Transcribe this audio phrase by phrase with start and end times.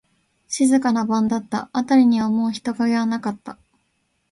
[0.47, 1.69] 静かな晩だった。
[1.73, 3.59] あたりにはもう人影はなかった。